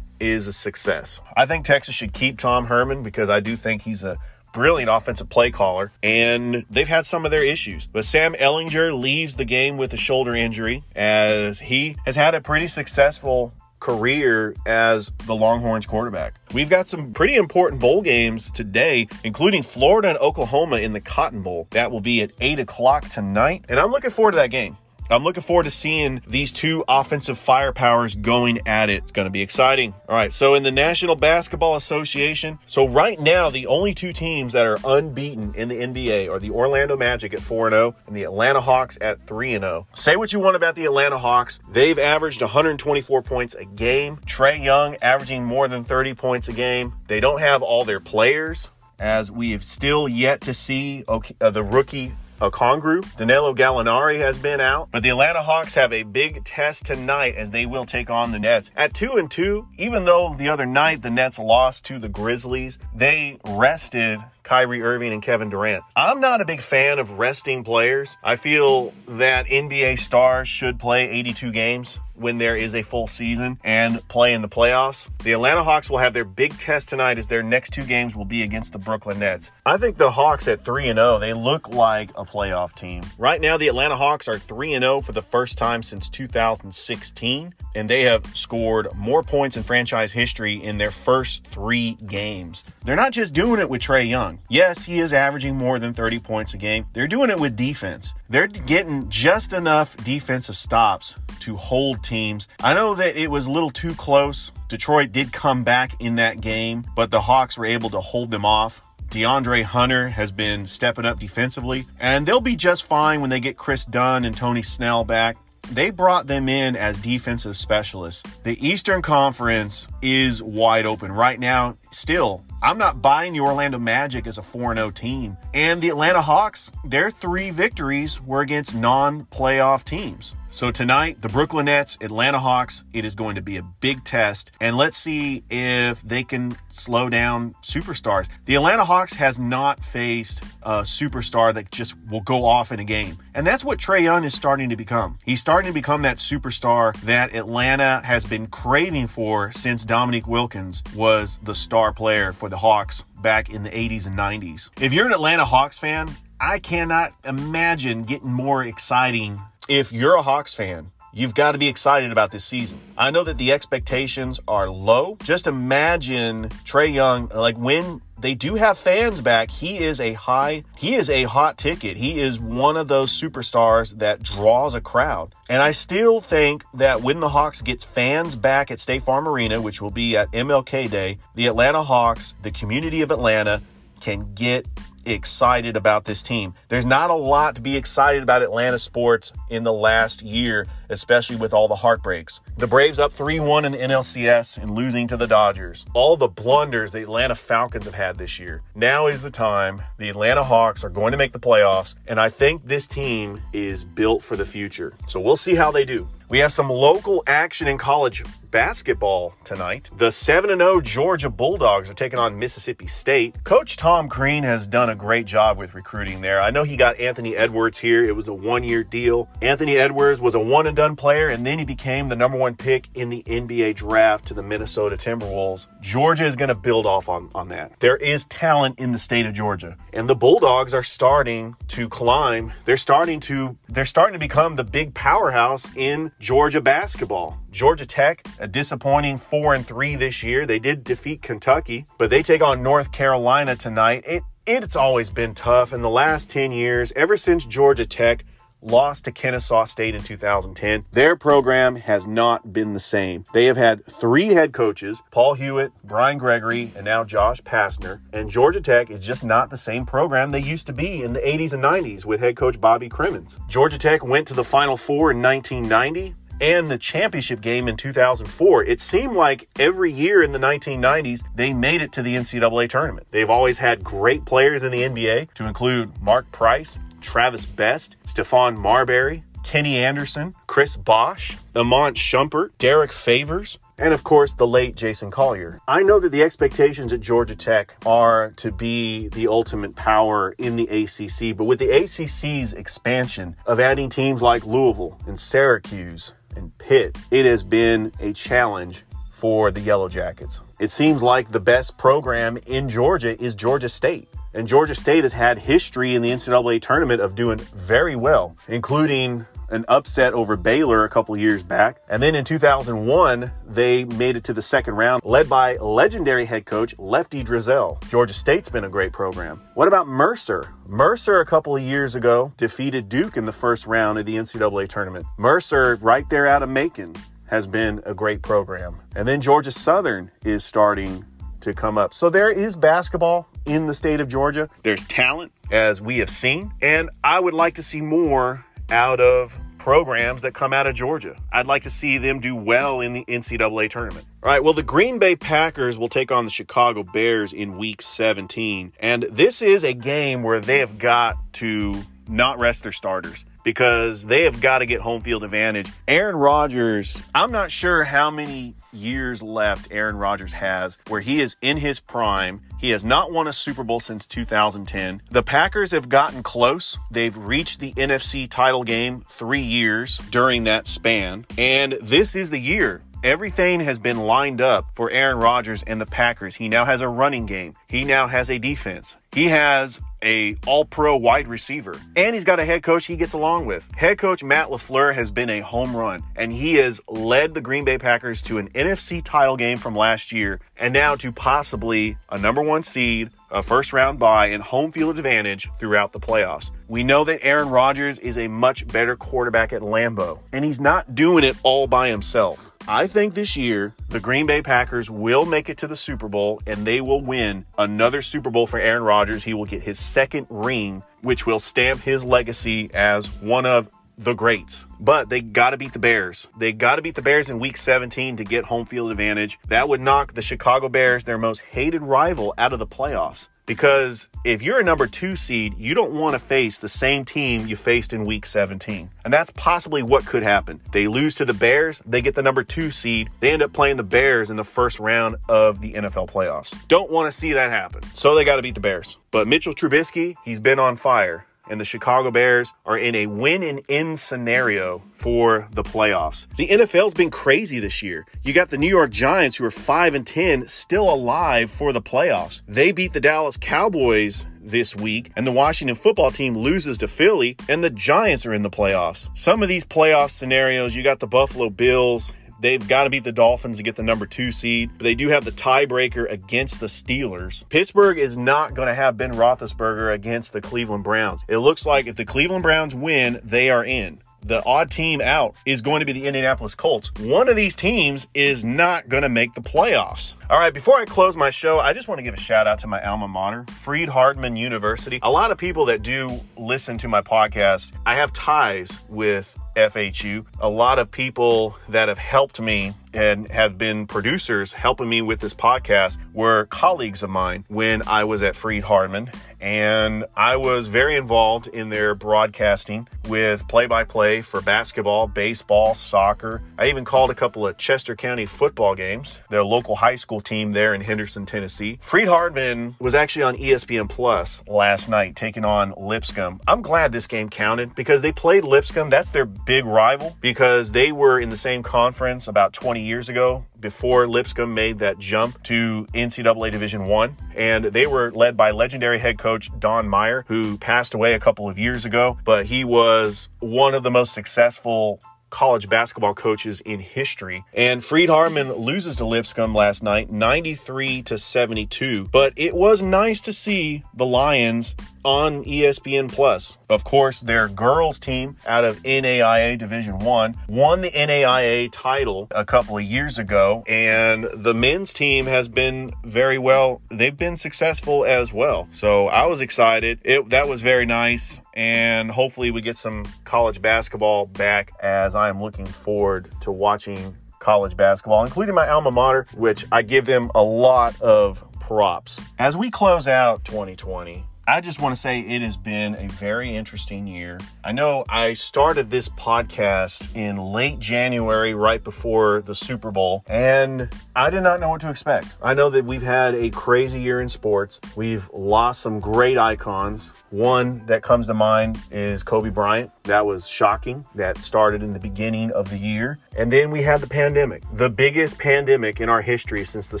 is 0.20 0.46
a 0.46 0.52
success. 0.52 1.22
I 1.34 1.46
think 1.46 1.64
Texas 1.64 1.94
should 1.94 2.12
keep 2.12 2.38
Tom 2.38 2.66
Herman 2.66 3.02
because 3.02 3.30
I 3.30 3.40
do 3.40 3.56
think 3.56 3.80
he's 3.80 4.04
a 4.04 4.18
brilliant 4.52 4.90
offensive 4.90 5.28
play 5.28 5.50
caller, 5.50 5.92
and 6.02 6.64
they've 6.70 6.88
had 6.88 7.06
some 7.06 7.24
of 7.24 7.30
their 7.30 7.44
issues. 7.44 7.86
But 7.86 8.04
Sam 8.04 8.34
Ehlinger 8.34 8.98
leaves 8.98 9.36
the 9.36 9.44
game 9.44 9.76
with 9.76 9.92
a 9.92 9.96
shoulder 9.96 10.34
injury 10.34 10.84
as 10.94 11.60
he 11.60 11.96
has 12.04 12.16
had 12.16 12.34
a 12.34 12.40
pretty 12.40 12.68
successful 12.68 13.52
career 13.82 14.54
as 14.64 15.12
the 15.26 15.34
Longhorns 15.34 15.86
quarterback. 15.86 16.34
We've 16.54 16.70
got 16.70 16.86
some 16.86 17.12
pretty 17.12 17.34
important 17.34 17.80
bowl 17.80 18.00
games 18.00 18.48
today, 18.52 19.08
including 19.24 19.64
Florida 19.64 20.10
and 20.10 20.18
Oklahoma 20.18 20.76
in 20.76 20.92
the 20.92 21.00
Cotton 21.00 21.42
Bowl. 21.42 21.66
That 21.70 21.90
will 21.90 22.00
be 22.00 22.22
at 22.22 22.30
8 22.40 22.60
o'clock 22.60 23.08
tonight, 23.08 23.64
and 23.68 23.80
I'm 23.80 23.90
looking 23.90 24.10
forward 24.10 24.32
to 24.32 24.36
that 24.36 24.50
game. 24.50 24.76
I'm 25.12 25.24
looking 25.24 25.42
forward 25.42 25.64
to 25.64 25.70
seeing 25.70 26.22
these 26.26 26.52
two 26.52 26.84
offensive 26.88 27.38
firepowers 27.38 28.20
going 28.20 28.66
at 28.66 28.90
it. 28.90 29.02
It's 29.02 29.12
going 29.12 29.26
to 29.26 29.30
be 29.30 29.42
exciting. 29.42 29.94
All 30.08 30.14
right, 30.14 30.32
so 30.32 30.54
in 30.54 30.62
the 30.62 30.72
National 30.72 31.16
Basketball 31.16 31.76
Association, 31.76 32.58
so 32.66 32.88
right 32.88 33.20
now 33.20 33.50
the 33.50 33.66
only 33.66 33.94
two 33.94 34.12
teams 34.12 34.54
that 34.54 34.66
are 34.66 34.78
unbeaten 34.84 35.54
in 35.54 35.68
the 35.68 35.76
NBA 35.76 36.30
are 36.30 36.38
the 36.38 36.50
Orlando 36.50 36.96
Magic 36.96 37.34
at 37.34 37.40
4 37.40 37.70
0 37.70 37.94
and 38.06 38.16
the 38.16 38.24
Atlanta 38.24 38.60
Hawks 38.60 38.96
at 39.00 39.20
3 39.26 39.58
0. 39.58 39.86
Say 39.94 40.16
what 40.16 40.32
you 40.32 40.40
want 40.40 40.56
about 40.56 40.74
the 40.74 40.86
Atlanta 40.86 41.18
Hawks. 41.18 41.60
They've 41.70 41.98
averaged 41.98 42.40
124 42.40 43.22
points 43.22 43.54
a 43.54 43.64
game. 43.64 44.16
Trae 44.26 44.62
Young 44.62 44.96
averaging 45.02 45.44
more 45.44 45.68
than 45.68 45.84
30 45.84 46.14
points 46.14 46.48
a 46.48 46.52
game. 46.52 46.94
They 47.06 47.20
don't 47.20 47.40
have 47.40 47.62
all 47.62 47.84
their 47.84 48.00
players 48.00 48.70
as 48.98 49.32
we 49.32 49.50
have 49.50 49.64
still 49.64 50.08
yet 50.08 50.40
to 50.42 50.54
see 50.54 51.04
okay, 51.08 51.34
uh, 51.40 51.50
the 51.50 51.62
rookie 51.62 52.12
Okongwu. 52.42 53.16
Danilo 53.16 53.54
Gallinari 53.54 54.18
has 54.18 54.36
been 54.36 54.60
out. 54.60 54.88
But 54.90 55.04
the 55.04 55.10
Atlanta 55.10 55.42
Hawks 55.42 55.76
have 55.76 55.92
a 55.92 56.02
big 56.02 56.44
test 56.44 56.84
tonight 56.84 57.36
as 57.36 57.52
they 57.52 57.66
will 57.66 57.86
take 57.86 58.10
on 58.10 58.32
the 58.32 58.40
Nets. 58.40 58.72
At 58.76 58.94
2 58.94 59.12
and 59.12 59.30
2, 59.30 59.68
even 59.78 60.04
though 60.04 60.34
the 60.36 60.48
other 60.48 60.66
night 60.66 61.02
the 61.02 61.10
Nets 61.10 61.38
lost 61.38 61.84
to 61.86 62.00
the 62.00 62.08
Grizzlies, 62.08 62.78
they 62.94 63.38
rested 63.46 64.18
Kyrie 64.42 64.82
Irving 64.82 65.12
and 65.12 65.22
Kevin 65.22 65.50
Durant. 65.50 65.84
I'm 65.94 66.20
not 66.20 66.40
a 66.40 66.44
big 66.44 66.60
fan 66.60 66.98
of 66.98 67.12
resting 67.12 67.62
players. 67.62 68.16
I 68.24 68.34
feel 68.34 68.92
that 69.06 69.46
NBA 69.46 70.00
stars 70.00 70.48
should 70.48 70.80
play 70.80 71.08
82 71.08 71.52
games 71.52 72.00
when 72.14 72.38
there 72.38 72.56
is 72.56 72.74
a 72.74 72.82
full 72.82 73.06
season 73.06 73.58
and 73.64 74.06
play 74.08 74.32
in 74.32 74.42
the 74.42 74.48
playoffs. 74.48 75.08
The 75.22 75.32
Atlanta 75.32 75.62
Hawks 75.62 75.90
will 75.90 75.98
have 75.98 76.14
their 76.14 76.24
big 76.24 76.56
test 76.58 76.88
tonight 76.88 77.18
as 77.18 77.28
their 77.28 77.42
next 77.42 77.72
two 77.72 77.84
games 77.84 78.14
will 78.14 78.24
be 78.24 78.42
against 78.42 78.72
the 78.72 78.78
Brooklyn 78.78 79.18
Nets. 79.18 79.50
I 79.64 79.76
think 79.76 79.96
the 79.96 80.10
Hawks 80.10 80.48
at 80.48 80.64
3 80.64 80.88
and 80.88 80.98
0, 80.98 81.18
they 81.18 81.32
look 81.32 81.68
like 81.68 82.10
a 82.10 82.24
playoff 82.24 82.74
team. 82.74 83.02
Right 83.18 83.40
now 83.40 83.56
the 83.56 83.68
Atlanta 83.68 83.96
Hawks 83.96 84.28
are 84.28 84.38
3 84.38 84.74
and 84.74 84.84
0 84.84 85.00
for 85.00 85.12
the 85.12 85.22
first 85.22 85.58
time 85.58 85.82
since 85.82 86.08
2016 86.08 87.54
and 87.74 87.88
they 87.88 88.02
have 88.02 88.24
scored 88.36 88.88
more 88.94 89.22
points 89.22 89.56
in 89.56 89.62
franchise 89.62 90.12
history 90.12 90.54
in 90.54 90.78
their 90.78 90.90
first 90.90 91.46
3 91.48 91.98
games. 92.06 92.64
They're 92.84 92.96
not 92.96 93.12
just 93.12 93.34
doing 93.34 93.60
it 93.60 93.68
with 93.68 93.80
Trae 93.80 94.08
Young. 94.08 94.40
Yes, 94.48 94.84
he 94.84 95.00
is 95.00 95.12
averaging 95.12 95.56
more 95.56 95.78
than 95.78 95.94
30 95.94 96.18
points 96.18 96.54
a 96.54 96.58
game. 96.58 96.86
They're 96.92 97.08
doing 97.08 97.30
it 97.30 97.38
with 97.38 97.56
defense. 97.56 98.14
They're 98.28 98.46
getting 98.46 99.08
just 99.08 99.52
enough 99.52 99.96
defensive 99.98 100.56
stops 100.56 101.18
to 101.40 101.56
hold 101.56 102.01
teams. 102.02 102.48
I 102.60 102.74
know 102.74 102.94
that 102.94 103.16
it 103.16 103.30
was 103.30 103.46
a 103.46 103.50
little 103.50 103.70
too 103.70 103.94
close. 103.94 104.52
Detroit 104.68 105.12
did 105.12 105.32
come 105.32 105.64
back 105.64 106.00
in 106.00 106.16
that 106.16 106.40
game, 106.40 106.84
but 106.94 107.10
the 107.10 107.20
Hawks 107.20 107.56
were 107.56 107.66
able 107.66 107.90
to 107.90 108.00
hold 108.00 108.30
them 108.30 108.44
off. 108.44 108.82
DeAndre 109.10 109.62
Hunter 109.62 110.08
has 110.08 110.32
been 110.32 110.64
stepping 110.64 111.04
up 111.04 111.18
defensively, 111.18 111.84
and 112.00 112.26
they'll 112.26 112.40
be 112.40 112.56
just 112.56 112.84
fine 112.84 113.20
when 113.20 113.28
they 113.28 113.40
get 113.40 113.58
Kris 113.58 113.84
Dunn 113.84 114.24
and 114.24 114.34
Tony 114.34 114.62
Snell 114.62 115.04
back. 115.04 115.36
They 115.70 115.90
brought 115.90 116.26
them 116.26 116.48
in 116.48 116.76
as 116.76 116.98
defensive 116.98 117.56
specialists. 117.56 118.22
The 118.42 118.56
Eastern 118.66 119.02
Conference 119.02 119.88
is 120.00 120.42
wide 120.42 120.86
open 120.86 121.12
right 121.12 121.38
now. 121.38 121.76
Still, 121.90 122.42
I'm 122.62 122.78
not 122.78 123.02
buying 123.02 123.32
the 123.32 123.40
Orlando 123.40 123.78
Magic 123.78 124.26
as 124.26 124.38
a 124.38 124.42
4 124.42 124.74
0 124.74 124.90
team. 124.90 125.36
And 125.54 125.80
the 125.80 125.88
Atlanta 125.88 126.22
Hawks, 126.22 126.70
their 126.84 127.10
three 127.10 127.50
victories 127.50 128.20
were 128.20 128.40
against 128.40 128.74
non 128.74 129.24
playoff 129.26 129.84
teams. 129.84 130.34
So 130.52 130.70
tonight, 130.70 131.22
the 131.22 131.30
Brooklyn 131.30 131.64
Nets, 131.64 131.96
Atlanta 132.02 132.38
Hawks, 132.38 132.84
it 132.92 133.06
is 133.06 133.14
going 133.14 133.36
to 133.36 133.40
be 133.40 133.56
a 133.56 133.62
big 133.62 134.04
test. 134.04 134.52
And 134.60 134.76
let's 134.76 134.98
see 134.98 135.42
if 135.48 136.02
they 136.02 136.24
can 136.24 136.58
slow 136.68 137.08
down 137.08 137.54
superstars. 137.62 138.28
The 138.44 138.56
Atlanta 138.56 138.84
Hawks 138.84 139.14
has 139.14 139.40
not 139.40 139.82
faced 139.82 140.44
a 140.62 140.82
superstar 140.82 141.54
that 141.54 141.70
just 141.70 141.96
will 142.10 142.20
go 142.20 142.44
off 142.44 142.70
in 142.70 142.80
a 142.80 142.84
game. 142.84 143.16
And 143.34 143.46
that's 143.46 143.64
what 143.64 143.78
Trae 143.78 144.02
Young 144.02 144.24
is 144.24 144.34
starting 144.34 144.68
to 144.68 144.76
become. 144.76 145.16
He's 145.24 145.40
starting 145.40 145.70
to 145.70 145.74
become 145.74 146.02
that 146.02 146.18
superstar 146.18 146.94
that 147.00 147.34
Atlanta 147.34 148.02
has 148.04 148.26
been 148.26 148.46
craving 148.46 149.06
for 149.06 149.50
since 149.52 149.86
Dominique 149.86 150.28
Wilkins 150.28 150.82
was 150.94 151.38
the 151.38 151.54
star 151.54 151.94
player 151.94 152.30
for 152.30 152.50
the 152.50 152.58
Hawks 152.58 153.06
back 153.22 153.50
in 153.50 153.62
the 153.62 153.70
80s 153.70 154.06
and 154.06 154.18
90s. 154.18 154.68
If 154.78 154.92
you're 154.92 155.06
an 155.06 155.12
Atlanta 155.12 155.46
Hawks 155.46 155.78
fan, 155.78 156.10
I 156.38 156.58
cannot 156.58 157.12
imagine 157.24 158.02
getting 158.02 158.32
more 158.32 158.62
exciting 158.64 159.40
if 159.78 159.90
you're 159.90 160.16
a 160.16 160.22
Hawks 160.22 160.52
fan, 160.52 160.92
you've 161.14 161.34
got 161.34 161.52
to 161.52 161.58
be 161.58 161.66
excited 161.66 162.12
about 162.12 162.30
this 162.30 162.44
season. 162.44 162.78
I 162.98 163.10
know 163.10 163.24
that 163.24 163.38
the 163.38 163.52
expectations 163.52 164.38
are 164.46 164.68
low. 164.68 165.16
Just 165.22 165.46
imagine 165.46 166.50
Trae 166.66 166.92
Young, 166.92 167.28
like 167.28 167.56
when 167.56 168.02
they 168.18 168.34
do 168.34 168.56
have 168.56 168.76
fans 168.76 169.22
back, 169.22 169.50
he 169.50 169.78
is 169.78 169.98
a 169.98 170.12
high, 170.12 170.64
he 170.76 170.94
is 170.94 171.08
a 171.08 171.22
hot 171.22 171.56
ticket. 171.56 171.96
He 171.96 172.20
is 172.20 172.38
one 172.38 172.76
of 172.76 172.88
those 172.88 173.18
superstars 173.18 173.96
that 173.98 174.22
draws 174.22 174.74
a 174.74 174.82
crowd. 174.82 175.34
And 175.48 175.62
I 175.62 175.72
still 175.72 176.20
think 176.20 176.64
that 176.74 177.00
when 177.00 177.20
the 177.20 177.30
Hawks 177.30 177.62
gets 177.62 177.82
fans 177.82 178.36
back 178.36 178.70
at 178.70 178.78
State 178.78 179.04
Farm 179.04 179.26
Arena, 179.26 179.58
which 179.62 179.80
will 179.80 179.90
be 179.90 180.18
at 180.18 180.30
MLK 180.32 180.90
Day, 180.90 181.16
the 181.34 181.46
Atlanta 181.46 181.82
Hawks, 181.82 182.34
the 182.42 182.50
community 182.50 183.00
of 183.00 183.10
Atlanta 183.10 183.62
can 184.02 184.34
get 184.34 184.66
excited 185.06 185.76
about 185.76 186.04
this 186.04 186.22
team. 186.22 186.54
There's 186.68 186.86
not 186.86 187.10
a 187.10 187.14
lot 187.14 187.54
to 187.56 187.60
be 187.60 187.76
excited 187.76 188.22
about 188.22 188.42
Atlanta 188.42 188.78
sports 188.78 189.32
in 189.50 189.64
the 189.64 189.72
last 189.72 190.22
year, 190.22 190.66
especially 190.88 191.36
with 191.36 191.52
all 191.52 191.68
the 191.68 191.76
heartbreaks. 191.76 192.40
The 192.56 192.66
Braves 192.66 192.98
up 192.98 193.12
3 193.12 193.40
1 193.40 193.64
in 193.64 193.72
the 193.72 193.78
NLCS 193.78 194.58
and 194.58 194.74
losing 194.74 195.06
to 195.08 195.16
the 195.16 195.26
Dodgers. 195.26 195.86
All 195.94 196.16
the 196.16 196.28
blunders 196.28 196.92
the 196.92 197.02
Atlanta 197.02 197.34
Falcons 197.34 197.84
have 197.84 197.94
had 197.94 198.18
this 198.18 198.38
year. 198.38 198.62
Now 198.74 199.06
is 199.06 199.22
the 199.22 199.30
time. 199.30 199.82
The 199.98 200.08
Atlanta 200.08 200.44
Hawks 200.44 200.84
are 200.84 200.90
going 200.90 201.12
to 201.12 201.18
make 201.18 201.32
the 201.32 201.40
playoffs, 201.40 201.94
and 202.06 202.20
I 202.20 202.28
think 202.28 202.66
this 202.66 202.86
team 202.86 203.40
is 203.52 203.84
built 203.84 204.22
for 204.22 204.36
the 204.36 204.46
future. 204.46 204.94
So 205.06 205.20
we'll 205.20 205.36
see 205.36 205.54
how 205.54 205.70
they 205.70 205.84
do. 205.84 206.08
We 206.32 206.38
have 206.38 206.52
some 206.52 206.70
local 206.70 207.22
action 207.26 207.68
in 207.68 207.76
college 207.76 208.24
basketball 208.50 209.34
tonight. 209.44 209.90
The 209.98 210.10
7 210.10 210.48
0 210.48 210.80
Georgia 210.80 211.28
Bulldogs 211.28 211.90
are 211.90 211.94
taking 211.94 212.18
on 212.18 212.38
Mississippi 212.38 212.86
State. 212.86 213.44
Coach 213.44 213.76
Tom 213.76 214.08
Crean 214.08 214.42
has 214.42 214.66
done 214.66 214.88
a 214.92 214.96
great 214.96 215.26
job 215.26 215.58
with 215.58 215.74
recruiting 215.74 216.20
there. 216.20 216.40
I 216.40 216.50
know 216.50 216.62
he 216.62 216.76
got 216.76 217.00
Anthony 217.00 217.34
Edwards 217.34 217.78
here. 217.78 218.04
It 218.04 218.14
was 218.14 218.28
a 218.28 218.34
one 218.34 218.62
year 218.62 218.84
deal. 218.84 219.28
Anthony 219.40 219.76
Edwards 219.76 220.20
was 220.20 220.34
a 220.34 220.38
one 220.38 220.66
and 220.66 220.76
done 220.76 220.94
player, 220.96 221.28
and 221.28 221.44
then 221.44 221.58
he 221.58 221.64
became 221.64 222.08
the 222.08 222.16
number 222.16 222.36
one 222.36 222.54
pick 222.54 222.88
in 222.94 223.08
the 223.08 223.22
NBA 223.24 223.74
draft 223.74 224.26
to 224.26 224.34
the 224.34 224.42
Minnesota 224.42 224.96
Timberwolves. 224.96 225.66
Georgia 225.80 226.26
is 226.26 226.36
going 226.36 226.50
to 226.50 226.54
build 226.54 226.86
off 226.86 227.08
on, 227.08 227.30
on 227.34 227.48
that. 227.48 227.72
There 227.80 227.96
is 227.96 228.26
talent 228.26 228.78
in 228.78 228.92
the 228.92 228.98
state 228.98 229.26
of 229.26 229.32
Georgia, 229.32 229.76
and 229.92 230.08
the 230.08 230.14
Bulldogs 230.14 230.74
are 230.74 230.82
starting 230.82 231.56
to 231.68 231.88
climb. 231.88 232.52
They're 232.66 232.76
starting 232.76 233.20
to 233.20 233.56
they're 233.68 233.86
starting 233.86 234.12
to 234.12 234.18
become 234.18 234.56
the 234.56 234.64
big 234.64 234.94
powerhouse 234.94 235.74
in 235.74 236.12
Georgia 236.20 236.60
basketball. 236.60 237.38
Georgia 237.50 237.86
Tech, 237.86 238.26
a 238.38 238.48
disappointing 238.48 239.18
4 239.18 239.54
and 239.54 239.66
3 239.66 239.96
this 239.96 240.22
year. 240.22 240.46
They 240.46 240.58
did 240.58 240.84
defeat 240.84 241.22
Kentucky, 241.22 241.86
but 241.98 242.10
they 242.10 242.22
take 242.22 242.42
on 242.42 242.62
North 242.62 242.92
Carolina 242.92 243.56
tonight. 243.56 244.04
It 244.06 244.22
it's 244.46 244.76
always 244.76 245.10
been 245.10 245.34
tough 245.34 245.72
in 245.72 245.82
the 245.82 245.90
last 245.90 246.28
10 246.30 246.52
years, 246.52 246.92
ever 246.96 247.16
since 247.16 247.46
Georgia 247.46 247.86
Tech 247.86 248.24
lost 248.60 249.04
to 249.04 249.12
Kennesaw 249.12 249.64
State 249.64 249.94
in 249.94 250.02
2010. 250.02 250.84
Their 250.92 251.16
program 251.16 251.76
has 251.76 252.06
not 252.06 252.52
been 252.52 252.72
the 252.72 252.80
same. 252.80 253.24
They 253.32 253.46
have 253.46 253.56
had 253.56 253.84
three 253.84 254.28
head 254.28 254.52
coaches 254.52 255.02
Paul 255.10 255.34
Hewitt, 255.34 255.72
Brian 255.84 256.18
Gregory, 256.18 256.72
and 256.76 256.84
now 256.84 257.04
Josh 257.04 257.42
Pastner. 257.42 258.00
And 258.12 258.30
Georgia 258.30 258.60
Tech 258.60 258.90
is 258.90 259.00
just 259.00 259.24
not 259.24 259.50
the 259.50 259.56
same 259.56 259.84
program 259.84 260.30
they 260.30 260.40
used 260.40 260.66
to 260.68 260.72
be 260.72 261.02
in 261.02 261.12
the 261.12 261.20
80s 261.20 261.52
and 261.54 261.62
90s 261.62 262.04
with 262.04 262.20
head 262.20 262.36
coach 262.36 262.60
Bobby 262.60 262.88
Cremins. 262.88 263.36
Georgia 263.48 263.78
Tech 263.78 264.04
went 264.04 264.28
to 264.28 264.34
the 264.34 264.44
Final 264.44 264.76
Four 264.76 265.10
in 265.10 265.20
1990 265.20 266.14
and 266.40 266.70
the 266.70 266.78
championship 266.78 267.40
game 267.40 267.68
in 267.68 267.76
2004. 267.76 268.64
It 268.64 268.80
seemed 268.80 269.14
like 269.14 269.48
every 269.58 269.92
year 269.92 270.22
in 270.22 270.32
the 270.32 270.38
1990s, 270.38 271.22
they 271.34 271.52
made 271.52 271.82
it 271.82 271.92
to 271.92 272.02
the 272.02 272.16
NCAA 272.16 272.68
tournament. 272.68 273.06
They've 273.10 273.30
always 273.30 273.58
had 273.58 273.84
great 273.84 274.24
players 274.24 274.62
in 274.62 274.72
the 274.72 274.82
NBA, 274.82 275.34
to 275.34 275.46
include 275.46 276.00
Mark 276.00 276.30
Price, 276.32 276.78
Travis 277.00 277.44
Best, 277.44 277.96
Stephon 278.06 278.56
Marbury, 278.56 279.22
Kenny 279.42 279.78
Anderson, 279.78 280.34
Chris 280.46 280.76
Bosh, 280.76 281.36
Iman 281.54 281.94
Shumpert, 281.94 282.50
Derrick 282.58 282.92
Favors, 282.92 283.58
and 283.78 283.92
of 283.92 284.04
course 284.04 284.34
the 284.34 284.46
late 284.46 284.76
Jason 284.76 285.10
Collier. 285.10 285.60
I 285.66 285.82
know 285.82 285.98
that 285.98 286.10
the 286.10 286.22
expectations 286.22 286.92
at 286.92 287.00
Georgia 287.00 287.34
Tech 287.34 287.74
are 287.84 288.30
to 288.36 288.52
be 288.52 289.08
the 289.08 289.28
ultimate 289.28 289.74
power 289.74 290.34
in 290.38 290.56
the 290.56 290.68
ACC, 290.68 291.36
but 291.36 291.44
with 291.44 291.58
the 291.58 291.70
ACC's 291.70 292.52
expansion 292.52 293.36
of 293.46 293.58
adding 293.58 293.88
teams 293.88 294.22
like 294.22 294.46
Louisville 294.46 294.98
and 295.06 295.18
Syracuse 295.18 296.12
and 296.36 296.56
Pitt, 296.58 296.96
it 297.10 297.24
has 297.24 297.42
been 297.42 297.92
a 298.00 298.12
challenge 298.12 298.84
for 299.10 299.50
the 299.50 299.60
Yellow 299.60 299.88
Jackets. 299.88 300.42
It 300.58 300.70
seems 300.70 301.02
like 301.02 301.30
the 301.30 301.40
best 301.40 301.78
program 301.78 302.38
in 302.46 302.68
Georgia 302.68 303.20
is 303.22 303.34
Georgia 303.34 303.68
State. 303.68 304.08
And 304.34 304.48
Georgia 304.48 304.74
State 304.74 305.04
has 305.04 305.12
had 305.12 305.38
history 305.38 305.94
in 305.94 306.02
the 306.02 306.08
NCAA 306.08 306.60
tournament 306.62 307.00
of 307.00 307.14
doing 307.14 307.38
very 307.38 307.94
well, 307.96 308.36
including 308.48 309.26
an 309.52 309.64
upset 309.68 310.14
over 310.14 310.36
Baylor 310.36 310.84
a 310.84 310.88
couple 310.88 311.16
years 311.16 311.42
back. 311.42 311.80
And 311.88 312.02
then 312.02 312.14
in 312.14 312.24
2001, 312.24 313.30
they 313.46 313.84
made 313.84 314.16
it 314.16 314.24
to 314.24 314.32
the 314.32 314.42
second 314.42 314.74
round, 314.74 315.02
led 315.04 315.28
by 315.28 315.56
legendary 315.58 316.24
head 316.24 316.46
coach 316.46 316.74
Lefty 316.78 317.22
Driesell. 317.22 317.88
Georgia 317.90 318.14
State's 318.14 318.48
been 318.48 318.64
a 318.64 318.68
great 318.68 318.92
program. 318.92 319.42
What 319.54 319.68
about 319.68 319.86
Mercer? 319.86 320.54
Mercer, 320.66 321.20
a 321.20 321.26
couple 321.26 321.54
of 321.54 321.62
years 321.62 321.94
ago, 321.94 322.32
defeated 322.36 322.88
Duke 322.88 323.16
in 323.16 323.26
the 323.26 323.32
first 323.32 323.66
round 323.66 323.98
of 323.98 324.06
the 324.06 324.16
NCAA 324.16 324.68
tournament. 324.68 325.06
Mercer, 325.18 325.76
right 325.76 326.08
there 326.08 326.26
out 326.26 326.42
of 326.42 326.48
Macon, 326.48 326.94
has 327.26 327.46
been 327.46 327.82
a 327.86 327.94
great 327.94 328.22
program. 328.22 328.76
And 328.96 329.06
then 329.06 329.20
Georgia 329.20 329.52
Southern 329.52 330.10
is 330.24 330.44
starting 330.44 331.04
to 331.40 331.52
come 331.52 331.76
up. 331.76 331.92
So 331.92 332.08
there 332.08 332.30
is 332.30 332.56
basketball 332.56 333.28
in 333.46 333.66
the 333.66 333.74
state 333.74 334.00
of 334.00 334.08
Georgia. 334.08 334.48
There's 334.62 334.84
talent, 334.84 335.32
as 335.50 335.80
we 335.80 335.98
have 335.98 336.10
seen, 336.10 336.52
and 336.62 336.90
I 337.02 337.20
would 337.20 337.34
like 337.34 337.54
to 337.56 337.62
see 337.62 337.80
more 337.80 338.44
out 338.72 339.00
of 339.00 339.36
programs 339.58 340.22
that 340.22 340.34
come 340.34 340.52
out 340.52 340.66
of 340.66 340.74
Georgia. 340.74 341.16
I'd 341.32 341.46
like 341.46 341.62
to 341.62 341.70
see 341.70 341.98
them 341.98 342.18
do 342.18 342.34
well 342.34 342.80
in 342.80 342.94
the 342.94 343.04
NCAA 343.04 343.70
tournament. 343.70 344.04
All 344.22 344.28
right, 344.28 344.42
well, 344.42 344.54
the 344.54 344.64
Green 344.64 344.98
Bay 344.98 345.14
Packers 345.14 345.78
will 345.78 345.88
take 345.88 346.10
on 346.10 346.24
the 346.24 346.32
Chicago 346.32 346.82
Bears 346.82 347.32
in 347.32 347.58
week 347.58 347.80
17. 347.80 348.72
And 348.80 349.04
this 349.04 349.40
is 349.40 349.62
a 349.62 349.72
game 349.72 350.24
where 350.24 350.40
they 350.40 350.58
have 350.58 350.78
got 350.78 351.16
to 351.34 351.80
not 352.08 352.40
rest 352.40 352.64
their 352.64 352.72
starters 352.72 353.24
because 353.44 354.04
they 354.04 354.22
have 354.22 354.40
got 354.40 354.58
to 354.58 354.66
get 354.66 354.80
home 354.80 355.02
field 355.02 355.22
advantage. 355.22 355.70
Aaron 355.86 356.16
Rodgers, 356.16 357.02
I'm 357.14 357.30
not 357.30 357.52
sure 357.52 357.84
how 357.84 358.10
many 358.10 358.56
years 358.72 359.22
left 359.22 359.68
Aaron 359.70 359.96
Rodgers 359.96 360.32
has 360.32 360.78
where 360.88 361.00
he 361.00 361.20
is 361.20 361.36
in 361.40 361.56
his 361.56 361.80
prime. 361.80 362.42
He 362.58 362.70
has 362.70 362.84
not 362.84 363.12
won 363.12 363.26
a 363.26 363.32
Super 363.32 363.64
Bowl 363.64 363.80
since 363.80 364.06
2010. 364.06 365.02
The 365.10 365.22
Packers 365.22 365.72
have 365.72 365.88
gotten 365.88 366.22
close. 366.22 366.78
They've 366.90 367.16
reached 367.16 367.60
the 367.60 367.72
NFC 367.72 368.28
title 368.28 368.64
game 368.64 369.04
three 369.10 369.42
years 369.42 369.98
during 370.10 370.44
that 370.44 370.66
span. 370.66 371.26
And 371.36 371.78
this 371.80 372.16
is 372.16 372.30
the 372.30 372.38
year 372.38 372.82
Everything 373.04 373.58
has 373.58 373.80
been 373.80 373.98
lined 373.98 374.40
up 374.40 374.64
for 374.76 374.88
Aaron 374.88 375.18
Rodgers 375.18 375.64
and 375.64 375.80
the 375.80 375.86
Packers. 375.86 376.36
He 376.36 376.48
now 376.48 376.64
has 376.64 376.80
a 376.80 376.88
running 376.88 377.26
game. 377.26 377.54
He 377.66 377.84
now 377.84 378.06
has 378.06 378.30
a 378.30 378.38
defense. 378.38 378.96
He 379.12 379.26
has 379.26 379.80
a 380.02 380.36
all-pro 380.46 380.96
wide 380.96 381.28
receiver. 381.28 381.74
And 381.96 382.14
he's 382.14 382.24
got 382.24 382.40
a 382.40 382.44
head 382.44 382.62
coach 382.62 382.86
he 382.86 382.96
gets 382.96 383.12
along 383.12 383.46
with. 383.46 383.68
Head 383.76 383.98
coach 383.98 384.22
Matt 384.22 384.48
LaFleur 384.48 384.94
has 384.94 385.10
been 385.10 385.30
a 385.30 385.40
home 385.40 385.76
run 385.76 386.02
and 386.16 386.32
he 386.32 386.54
has 386.54 386.80
led 386.88 387.34
the 387.34 387.40
Green 387.40 387.64
Bay 387.64 387.78
Packers 387.78 388.22
to 388.22 388.38
an 388.38 388.48
NFC 388.50 389.02
title 389.04 389.36
game 389.36 389.58
from 389.58 389.76
last 389.76 390.12
year 390.12 390.40
and 390.56 390.72
now 390.72 390.94
to 390.96 391.12
possibly 391.12 391.96
a 392.08 392.18
number 392.18 392.42
1 392.42 392.62
seed, 392.62 393.10
a 393.30 393.42
first 393.42 393.72
round 393.72 393.98
bye 393.98 394.26
and 394.28 394.42
home 394.42 394.72
field 394.72 394.96
advantage 394.96 395.50
throughout 395.58 395.92
the 395.92 396.00
playoffs. 396.00 396.50
We 396.68 396.84
know 396.84 397.04
that 397.04 397.22
Aaron 397.22 397.50
Rodgers 397.50 397.98
is 397.98 398.16
a 398.16 398.28
much 398.28 398.66
better 398.66 398.96
quarterback 398.96 399.52
at 399.52 399.60
Lambeau 399.62 400.20
and 400.32 400.44
he's 400.44 400.60
not 400.60 400.94
doing 400.94 401.24
it 401.24 401.36
all 401.42 401.66
by 401.66 401.88
himself. 401.88 402.51
I 402.68 402.86
think 402.86 403.14
this 403.14 403.36
year 403.36 403.74
the 403.88 404.00
Green 404.00 404.26
Bay 404.26 404.40
Packers 404.42 404.90
will 404.90 405.26
make 405.26 405.48
it 405.48 405.58
to 405.58 405.66
the 405.66 405.76
Super 405.76 406.08
Bowl 406.08 406.40
and 406.46 406.66
they 406.66 406.80
will 406.80 407.00
win 407.00 407.44
another 407.58 408.02
Super 408.02 408.30
Bowl 408.30 408.46
for 408.46 408.58
Aaron 408.58 408.84
Rodgers. 408.84 409.24
He 409.24 409.34
will 409.34 409.44
get 409.44 409.62
his 409.62 409.78
second 409.78 410.26
ring, 410.30 410.82
which 411.00 411.26
will 411.26 411.38
stamp 411.38 411.80
his 411.80 412.04
legacy 412.04 412.70
as 412.72 413.08
one 413.20 413.46
of 413.46 413.68
the 413.98 414.14
greats. 414.14 414.66
But 414.80 415.10
they 415.10 415.20
got 415.20 415.50
to 415.50 415.56
beat 415.56 415.72
the 415.72 415.78
Bears. 415.78 416.28
They 416.38 416.52
got 416.52 416.76
to 416.76 416.82
beat 416.82 416.94
the 416.94 417.02
Bears 417.02 417.30
in 417.30 417.38
week 417.38 417.56
17 417.56 418.16
to 418.16 418.24
get 418.24 418.44
home 418.44 418.66
field 418.66 418.90
advantage. 418.90 419.38
That 419.48 419.68
would 419.68 419.80
knock 419.80 420.14
the 420.14 420.22
Chicago 420.22 420.68
Bears, 420.68 421.04
their 421.04 421.18
most 421.18 421.40
hated 421.40 421.82
rival, 421.82 422.34
out 422.38 422.52
of 422.52 422.58
the 422.58 422.66
playoffs. 422.66 423.28
Because 423.46 424.08
if 424.24 424.42
you're 424.42 424.60
a 424.60 424.64
number 424.64 424.86
two 424.86 425.16
seed, 425.16 425.54
you 425.58 425.74
don't 425.74 425.92
want 425.92 426.14
to 426.14 426.18
face 426.18 426.58
the 426.58 426.68
same 426.68 427.04
team 427.04 427.46
you 427.46 427.56
faced 427.56 427.92
in 427.92 428.04
week 428.04 428.24
17. 428.26 428.90
And 429.04 429.12
that's 429.12 429.30
possibly 429.30 429.82
what 429.82 430.06
could 430.06 430.22
happen. 430.22 430.60
They 430.72 430.86
lose 430.86 431.14
to 431.16 431.24
the 431.24 431.34
Bears, 431.34 431.82
they 431.84 432.02
get 432.02 432.14
the 432.14 432.22
number 432.22 432.42
two 432.42 432.70
seed, 432.70 433.10
they 433.20 433.30
end 433.30 433.42
up 433.42 433.52
playing 433.52 433.76
the 433.76 433.82
Bears 433.82 434.30
in 434.30 434.36
the 434.36 434.44
first 434.44 434.78
round 434.78 435.16
of 435.28 435.60
the 435.60 435.74
NFL 435.74 436.10
playoffs. 436.10 436.56
Don't 436.68 436.90
want 436.90 437.12
to 437.12 437.16
see 437.16 437.32
that 437.32 437.50
happen. 437.50 437.82
So 437.94 438.14
they 438.14 438.24
got 438.24 438.36
to 438.36 438.42
beat 438.42 438.54
the 438.54 438.60
Bears. 438.60 438.98
But 439.10 439.26
Mitchell 439.26 439.54
Trubisky, 439.54 440.16
he's 440.24 440.40
been 440.40 440.58
on 440.58 440.76
fire 440.76 441.26
and 441.48 441.60
the 441.60 441.64
Chicago 441.64 442.10
Bears 442.10 442.52
are 442.64 442.78
in 442.78 442.94
a 442.94 443.06
win 443.06 443.42
and 443.42 443.62
in 443.68 443.96
scenario 443.96 444.82
for 444.92 445.48
the 445.52 445.62
playoffs. 445.62 446.28
The 446.36 446.48
NFL's 446.48 446.94
been 446.94 447.10
crazy 447.10 447.58
this 447.58 447.82
year. 447.82 448.06
You 448.22 448.32
got 448.32 448.50
the 448.50 448.58
New 448.58 448.68
York 448.68 448.90
Giants 448.90 449.36
who 449.36 449.44
are 449.44 449.50
5 449.50 449.94
and 449.94 450.06
10 450.06 450.48
still 450.48 450.92
alive 450.92 451.50
for 451.50 451.72
the 451.72 451.82
playoffs. 451.82 452.42
They 452.46 452.72
beat 452.72 452.92
the 452.92 453.00
Dallas 453.00 453.36
Cowboys 453.36 454.26
this 454.40 454.74
week, 454.74 455.12
and 455.16 455.26
the 455.26 455.32
Washington 455.32 455.76
football 455.76 456.10
team 456.10 456.36
loses 456.36 456.78
to 456.78 456.88
Philly, 456.88 457.36
and 457.48 457.62
the 457.62 457.70
Giants 457.70 458.26
are 458.26 458.34
in 458.34 458.42
the 458.42 458.50
playoffs. 458.50 459.08
Some 459.16 459.42
of 459.42 459.48
these 459.48 459.64
playoff 459.64 460.10
scenarios, 460.10 460.74
you 460.74 460.82
got 460.82 460.98
the 460.98 461.06
Buffalo 461.06 461.48
Bills 461.48 462.12
They've 462.42 462.66
got 462.66 462.84
to 462.84 462.90
beat 462.90 463.04
the 463.04 463.12
Dolphins 463.12 463.58
to 463.58 463.62
get 463.62 463.76
the 463.76 463.84
number 463.84 464.04
two 464.04 464.32
seed, 464.32 464.70
but 464.76 464.82
they 464.82 464.96
do 464.96 465.08
have 465.10 465.24
the 465.24 465.30
tiebreaker 465.30 466.10
against 466.10 466.58
the 466.58 466.66
Steelers. 466.66 467.48
Pittsburgh 467.48 467.98
is 467.98 468.16
not 468.16 468.54
going 468.54 468.66
to 468.66 468.74
have 468.74 468.96
Ben 468.96 469.12
Roethlisberger 469.12 469.94
against 469.94 470.32
the 470.32 470.40
Cleveland 470.40 470.82
Browns. 470.82 471.24
It 471.28 471.38
looks 471.38 471.64
like 471.64 471.86
if 471.86 471.94
the 471.94 472.04
Cleveland 472.04 472.42
Browns 472.42 472.74
win, 472.74 473.20
they 473.22 473.48
are 473.48 473.64
in 473.64 474.00
the 474.24 474.44
odd 474.44 474.70
team 474.70 475.00
out 475.00 475.34
is 475.44 475.62
going 475.62 475.80
to 475.80 475.86
be 475.86 475.92
the 475.92 476.06
Indianapolis 476.06 476.54
Colts. 476.54 476.92
One 477.00 477.28
of 477.28 477.36
these 477.36 477.54
teams 477.54 478.06
is 478.14 478.44
not 478.44 478.88
going 478.88 479.02
to 479.02 479.08
make 479.08 479.34
the 479.34 479.40
playoffs. 479.40 480.14
All 480.30 480.38
right, 480.38 480.54
before 480.54 480.78
I 480.78 480.84
close 480.84 481.16
my 481.16 481.30
show, 481.30 481.58
I 481.58 481.72
just 481.72 481.88
want 481.88 481.98
to 481.98 482.02
give 482.02 482.14
a 482.14 482.20
shout 482.20 482.46
out 482.46 482.58
to 482.58 482.66
my 482.66 482.80
alma 482.84 483.08
mater, 483.08 483.44
Freed 483.50 483.88
Hardeman 483.88 484.36
University. 484.36 485.00
A 485.02 485.10
lot 485.10 485.30
of 485.30 485.38
people 485.38 485.66
that 485.66 485.82
do 485.82 486.20
listen 486.36 486.78
to 486.78 486.88
my 486.88 487.02
podcast, 487.02 487.72
I 487.84 487.96
have 487.96 488.12
ties 488.12 488.78
with 488.88 489.36
FHU. 489.56 490.24
A 490.40 490.48
lot 490.48 490.78
of 490.78 490.90
people 490.90 491.56
that 491.68 491.88
have 491.88 491.98
helped 491.98 492.40
me 492.40 492.74
and 492.94 493.28
have 493.30 493.58
been 493.58 493.86
producers 493.86 494.52
helping 494.52 494.88
me 494.88 495.02
with 495.02 495.20
this 495.20 495.34
podcast 495.34 495.98
were 496.12 496.46
colleagues 496.46 497.02
of 497.02 497.10
mine 497.10 497.44
when 497.48 497.82
I 497.86 498.04
was 498.04 498.22
at 498.22 498.36
Freed 498.36 498.64
Hardeman. 498.64 499.12
And 499.40 500.04
I 500.16 500.36
was 500.36 500.68
very 500.68 500.94
involved 500.94 501.48
in 501.48 501.68
their 501.68 501.96
broadcasting 501.96 502.86
with 503.08 503.46
play 503.48 503.66
by 503.66 503.82
play 503.82 504.22
for 504.22 504.40
basketball, 504.40 505.08
baseball, 505.08 505.74
soccer. 505.74 506.42
I 506.56 506.68
even 506.68 506.84
called 506.84 507.10
a 507.10 507.14
couple 507.14 507.44
of 507.44 507.58
Chester 507.58 507.96
County 507.96 508.24
football 508.24 508.76
games, 508.76 509.20
their 509.30 509.42
local 509.42 509.74
high 509.74 509.96
school 509.96 510.20
team 510.20 510.52
there 510.52 510.74
in 510.74 510.80
Henderson, 510.80 511.26
Tennessee. 511.26 511.80
Freed 511.82 512.06
Hardeman 512.06 512.78
was 512.78 512.94
actually 512.94 513.24
on 513.24 513.36
ESPN 513.36 513.88
Plus 513.88 514.44
last 514.46 514.88
night 514.88 515.16
taking 515.16 515.44
on 515.44 515.74
Lipscomb. 515.76 516.40
I'm 516.46 516.62
glad 516.62 516.92
this 516.92 517.08
game 517.08 517.28
counted 517.28 517.74
because 517.74 518.00
they 518.00 518.12
played 518.12 518.44
Lipscomb. 518.44 518.90
That's 518.90 519.10
their 519.10 519.26
big 519.26 519.64
rival 519.64 520.16
because 520.20 520.70
they 520.70 520.92
were 520.92 521.18
in 521.18 521.30
the 521.30 521.36
same 521.36 521.64
conference 521.64 522.28
about 522.28 522.52
20 522.52 522.81
years 522.82 523.08
ago 523.08 523.44
before 523.60 524.06
Lipscomb 524.06 524.52
made 524.54 524.80
that 524.80 524.98
jump 524.98 525.42
to 525.44 525.86
NCAA 525.94 526.50
Division 526.50 526.86
One, 526.86 527.16
and 527.34 527.64
they 527.64 527.86
were 527.86 528.10
led 528.12 528.36
by 528.36 528.50
legendary 528.50 528.98
head 528.98 529.18
coach 529.18 529.50
Don 529.58 529.88
Meyer, 529.88 530.24
who 530.28 530.58
passed 530.58 530.94
away 530.94 531.14
a 531.14 531.20
couple 531.20 531.48
of 531.48 531.58
years 531.58 531.84
ago. 531.84 532.18
But 532.24 532.46
he 532.46 532.64
was 532.64 533.28
one 533.40 533.74
of 533.74 533.82
the 533.82 533.90
most 533.90 534.12
successful 534.12 535.00
college 535.32 535.68
basketball 535.68 536.14
coaches 536.14 536.60
in 536.60 536.78
history. 536.78 537.44
And 537.54 537.82
Freed 537.82 538.10
Hardeman 538.10 538.58
loses 538.58 538.96
to 538.96 539.06
Lipscomb 539.06 539.54
last 539.54 539.82
night, 539.82 540.10
93 540.10 541.02
to 541.04 541.18
72. 541.18 542.08
But 542.12 542.34
it 542.36 542.54
was 542.54 542.82
nice 542.82 543.20
to 543.22 543.32
see 543.32 543.82
the 543.94 544.06
Lions 544.06 544.76
on 545.04 545.44
ESPN 545.44 546.12
Plus. 546.12 546.58
Of 546.68 546.84
course, 546.84 547.20
their 547.20 547.48
girls 547.48 547.98
team 547.98 548.36
out 548.46 548.64
of 548.64 548.82
NAIA 548.82 549.58
Division 549.58 549.98
1 549.98 550.36
won 550.48 550.80
the 550.82 550.90
NAIA 550.90 551.70
title 551.72 552.28
a 552.30 552.44
couple 552.44 552.78
of 552.78 552.84
years 552.84 553.18
ago 553.18 553.64
and 553.66 554.28
the 554.32 554.54
men's 554.54 554.92
team 554.92 555.26
has 555.26 555.48
been 555.48 555.92
very 556.04 556.38
well. 556.38 556.82
They've 556.90 557.16
been 557.16 557.36
successful 557.36 558.04
as 558.04 558.32
well. 558.32 558.68
So, 558.70 559.08
I 559.08 559.26
was 559.26 559.40
excited. 559.40 560.00
It 560.04 560.30
that 560.30 560.48
was 560.48 560.60
very 560.60 560.86
nice 560.86 561.40
and 561.54 562.10
hopefully 562.10 562.50
we 562.50 562.62
get 562.62 562.76
some 562.76 563.04
college 563.24 563.60
basketball 563.60 564.26
back 564.26 564.72
as 564.80 565.14
am 565.28 565.42
looking 565.42 565.66
forward 565.66 566.28
to 566.40 566.52
watching 566.52 567.16
college 567.38 567.76
basketball, 567.76 568.24
including 568.24 568.54
my 568.54 568.68
alma 568.68 568.90
mater, 568.90 569.26
which 569.34 569.66
I 569.72 569.82
give 569.82 570.06
them 570.06 570.30
a 570.34 570.42
lot 570.42 571.00
of 571.00 571.44
props. 571.60 572.20
As 572.38 572.56
we 572.56 572.70
close 572.70 573.08
out 573.08 573.44
2020, 573.44 574.24
I 574.44 574.60
just 574.60 574.80
want 574.80 574.92
to 574.92 575.00
say 575.00 575.20
it 575.20 575.40
has 575.42 575.56
been 575.56 575.94
a 575.94 576.08
very 576.08 576.56
interesting 576.56 577.06
year. 577.06 577.38
I 577.62 577.70
know 577.70 578.04
I 578.08 578.32
started 578.32 578.90
this 578.90 579.08
podcast 579.08 580.16
in 580.16 580.36
late 580.36 580.80
January, 580.80 581.54
right 581.54 581.82
before 581.82 582.42
the 582.42 582.54
Super 582.54 582.90
Bowl, 582.90 583.22
and 583.28 583.88
I 584.16 584.30
did 584.30 584.42
not 584.42 584.58
know 584.58 584.68
what 584.68 584.80
to 584.80 584.90
expect. 584.90 585.28
I 585.40 585.54
know 585.54 585.70
that 585.70 585.84
we've 585.84 586.02
had 586.02 586.34
a 586.34 586.50
crazy 586.50 587.00
year 587.00 587.20
in 587.20 587.28
sports. 587.28 587.80
We've 587.94 588.28
lost 588.32 588.80
some 588.80 588.98
great 588.98 589.38
icons. 589.38 590.12
One 590.30 590.84
that 590.86 591.04
comes 591.04 591.28
to 591.28 591.34
mind 591.34 591.78
is 591.92 592.24
Kobe 592.24 592.50
Bryant. 592.50 592.90
That 593.04 593.24
was 593.24 593.46
shocking. 593.46 594.04
That 594.16 594.38
started 594.38 594.82
in 594.82 594.92
the 594.92 594.98
beginning 594.98 595.52
of 595.52 595.70
the 595.70 595.78
year. 595.78 596.18
And 596.36 596.52
then 596.52 596.72
we 596.72 596.82
had 596.82 597.00
the 597.00 597.06
pandemic, 597.06 597.62
the 597.74 597.88
biggest 597.88 598.40
pandemic 598.40 599.00
in 599.00 599.08
our 599.08 599.22
history 599.22 599.64
since 599.64 599.88
the 599.88 600.00